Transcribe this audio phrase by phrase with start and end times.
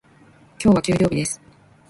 [0.59, 1.39] 今日は給料日です。